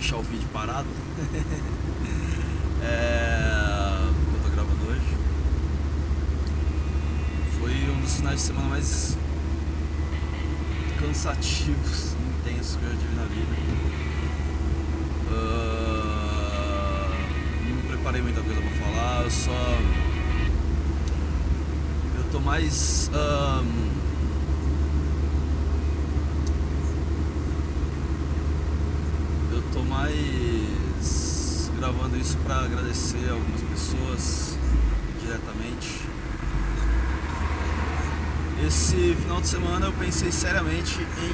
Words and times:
deixar 0.00 0.16
o 0.16 0.22
vídeo 0.22 0.48
parado. 0.50 0.88
é, 2.82 3.98
eu 4.02 4.40
tô 4.42 4.48
gravando 4.48 4.86
hoje. 4.88 5.16
Foi 7.60 7.70
um 7.90 8.00
dos 8.00 8.16
finais 8.16 8.36
de 8.36 8.42
semana 8.42 8.68
mais 8.68 9.18
cansativos, 10.98 12.16
intensos 12.40 12.76
que 12.76 12.84
eu 12.84 12.90
já 12.90 12.96
tive 12.96 13.14
na 13.14 13.24
vida. 13.24 13.54
Uh, 15.30 17.10
não 17.68 17.82
preparei 17.88 18.22
muita 18.22 18.40
coisa 18.40 18.60
pra 18.60 18.70
falar, 18.70 19.22
eu 19.24 19.30
só. 19.30 19.78
Eu 22.16 22.24
tô 22.32 22.40
mais. 22.40 23.10
Tô 30.00 30.06
mais 30.06 31.70
gravando 31.78 32.16
isso 32.16 32.38
para 32.38 32.60
agradecer 32.60 33.28
algumas 33.30 33.60
pessoas 33.62 34.56
diretamente. 35.20 36.00
Esse 38.66 39.14
final 39.20 39.40
de 39.40 39.48
semana 39.48 39.86
eu 39.86 39.92
pensei 39.92 40.32
seriamente 40.32 41.00
em 41.00 41.32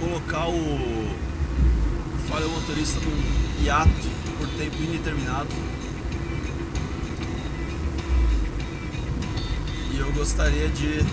colocar 0.00 0.48
o 0.48 1.14
falha 2.28 2.46
motorista 2.48 3.00
num 3.00 3.62
hiato 3.62 3.90
por 4.38 4.48
tempo 4.48 4.76
indeterminado. 4.82 5.48
E 9.92 9.98
eu 9.98 10.12
gostaria 10.12 10.68
de 10.68 11.04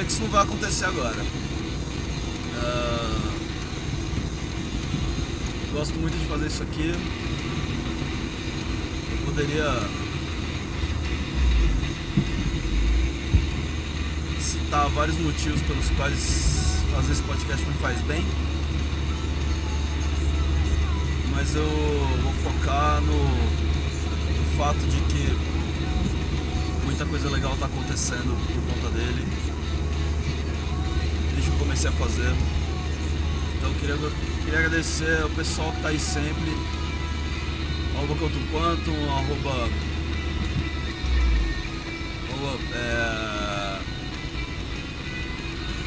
dizer 0.00 0.04
que 0.04 0.12
isso 0.12 0.22
não 0.22 0.30
vai 0.30 0.42
acontecer 0.42 0.84
agora. 0.86 1.22
Uh, 2.62 3.30
gosto 5.72 5.98
muito 5.98 6.16
de 6.18 6.26
fazer 6.26 6.46
isso 6.46 6.62
aqui. 6.62 6.94
Eu 9.10 9.18
poderia 9.26 9.88
citar 14.40 14.88
vários 14.90 15.18
motivos 15.18 15.60
pelos 15.62 15.90
quais 15.90 16.82
fazer 16.94 17.12
esse 17.12 17.22
podcast 17.22 17.66
me 17.66 17.74
faz 17.74 18.00
bem. 18.02 18.24
Mas 21.34 21.54
eu 21.54 21.68
vou 22.22 22.32
focar 22.32 23.00
no, 23.02 23.18
no 23.18 24.56
fato 24.56 24.78
de 24.78 25.00
que 25.12 25.36
muita 26.84 27.06
coisa 27.06 27.28
legal 27.30 27.54
está 27.54 27.66
acontecendo 27.66 28.36
por 28.46 28.62
conta 28.74 28.90
dele 28.96 29.59
comecei 31.58 31.88
a 31.88 31.92
fazer. 31.92 32.32
Então 33.56 33.72
queria, 33.74 33.96
queria 34.44 34.58
agradecer 34.58 35.22
ao 35.22 35.30
pessoal 35.30 35.70
que 35.70 35.76
está 35.76 35.88
aí 35.88 35.98
sempre. 35.98 36.52
Arroba 37.96 38.14
quanto 38.16 38.50
quanto, 38.50 38.90
arroba. 39.10 39.68
arroba 42.32 42.58
é... 42.74 43.78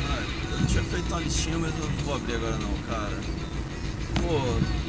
ah, 0.10 0.24
eu 0.62 0.68
tinha 0.68 0.84
feito 0.84 1.08
uma 1.08 1.20
listinha, 1.20 1.58
mas 1.58 1.74
eu 1.78 1.86
não 1.86 2.04
vou 2.06 2.16
abrir 2.16 2.36
agora 2.36 2.58
não, 2.58 2.74
cara. 2.88 3.20
Pô. 4.22 4.83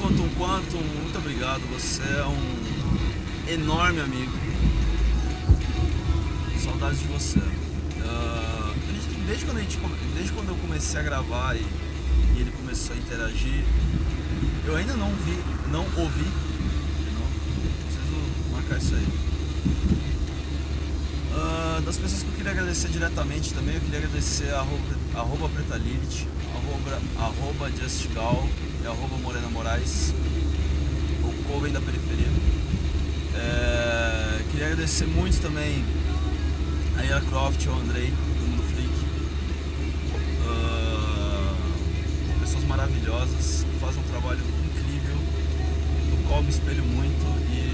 Quantum 0.00 0.28
quantum 0.36 0.94
obrigado. 1.16 1.62
Você 1.72 2.02
é 2.02 2.26
um 2.26 3.52
enorme 3.52 4.00
amigo. 4.00 4.32
Saudades 6.62 7.00
de 7.00 7.06
você. 7.06 7.38
Uh, 7.38 8.74
desde, 9.26 9.44
quando 9.44 9.58
a 9.58 9.60
gente, 9.60 9.78
desde 10.14 10.32
quando 10.32 10.48
eu 10.50 10.56
comecei 10.56 11.00
a 11.00 11.02
gravar 11.02 11.54
e, 11.56 11.60
e, 11.60 12.40
ele 12.40 12.52
começou 12.52 12.94
a 12.94 12.98
interagir, 12.98 13.64
eu 14.66 14.76
ainda 14.76 14.94
não 14.94 15.10
vi, 15.10 15.38
não 15.70 15.84
ouvi. 15.96 16.30
Não, 17.14 17.26
preciso 17.86 18.52
marcar 18.52 18.78
isso 18.78 18.94
aí. 18.94 19.06
Uh, 21.32 21.82
das 21.82 21.96
pessoas 21.96 22.22
que 22.22 22.28
eu 22.28 22.34
queria 22.34 22.52
agradecer 22.52 22.88
diretamente 22.88 23.52
também, 23.54 23.74
eu 23.74 23.80
queria 23.80 23.98
agradecer 23.98 24.50
a 24.50 24.58
arroba, 24.58 24.84
arroba 25.14 25.50
arroba, 26.54 27.00
arroba 27.18 27.70
e 28.84 28.86
arroba 28.86 29.16
Morena 29.16 29.48
Moraes 29.48 30.12
povo 31.54 31.66
aí 31.66 31.72
da 31.72 31.80
periferia. 31.80 32.26
É, 33.36 34.42
queria 34.50 34.66
agradecer 34.66 35.06
muito 35.06 35.40
também 35.40 35.84
a 36.98 37.04
Ira 37.04 37.20
Croft, 37.22 37.66
ao 37.66 37.74
Andrei, 37.74 38.10
do 38.10 38.46
Mundo 38.48 38.62
Freak. 38.74 38.92
Uh, 40.46 41.54
pessoas 42.40 42.64
maravilhosas, 42.64 43.64
fazem 43.80 44.00
um 44.00 44.04
trabalho 44.04 44.40
incrível, 44.66 45.16
do 46.10 46.28
qual 46.28 46.42
me 46.42 46.50
espelho 46.50 46.84
muito 46.84 47.24
e 47.50 47.64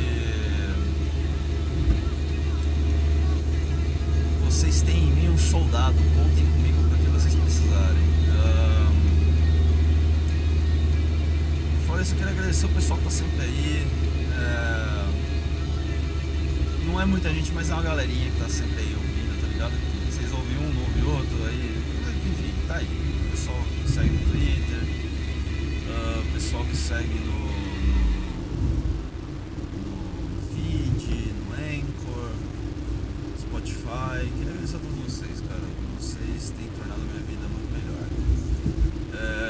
vocês 4.45 4.83
têm 4.83 5.05
em 5.05 5.12
mim 5.12 5.29
um 5.31 5.39
soldado, 5.39 5.97
contem 6.15 6.45
comigo 6.45 6.60
agradecer 12.61 12.67
o 12.67 12.69
pessoal 12.69 12.99
que 12.99 13.05
tá 13.05 13.11
sempre 13.11 13.43
aí. 13.43 13.87
É... 14.37 15.07
Não 16.87 17.01
é 17.01 17.07
muita 17.07 17.33
gente, 17.33 17.53
mas 17.53 17.71
é 17.71 17.75
uma 17.75 17.83
galerinha 17.83 18.31
que 18.31 18.39
tá 18.39 18.49
sempre 18.49 18.81
aí 18.81 18.95
ouvindo, 18.95 19.41
tá 19.41 19.47
ligado? 19.49 19.73
Vocês 20.11 20.33
ouvem 20.33 20.57
um, 20.59 20.75
não 20.75 20.83
ouvem 20.83 21.05
outro, 21.05 21.47
aí. 21.47 21.83
Enfim, 22.27 22.53
tá 22.67 22.77
aí. 22.77 22.87
O 23.27 23.31
pessoal 23.31 23.57
que 23.65 23.91
segue 23.91 24.11
no 24.11 24.19
Twitter, 24.31 24.83
uh, 25.89 26.21
o 26.21 26.33
pessoal 26.33 26.65
que 26.65 26.77
segue 26.77 27.15
no, 27.15 27.39
no, 29.79 29.97
no 30.27 30.43
feed, 30.53 31.33
no 31.33 31.55
Anchor, 31.55 32.31
Spotify. 33.41 34.29
Queria 34.37 34.53
agradecer 34.53 34.77
a 34.77 34.81
todos 34.81 34.99
vocês, 34.99 35.41
cara. 35.49 35.67
Vocês 35.99 36.53
têm 36.59 36.69
tornado 36.77 37.01
a 37.01 37.05
minha 37.05 37.25
vida 37.25 37.47
muito 37.49 37.71
melhor. 37.73 38.05
É... 39.15 39.50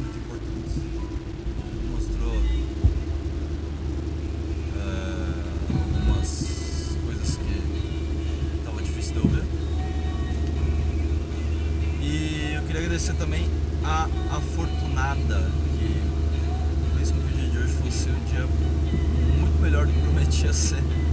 melhor 20.31 21.10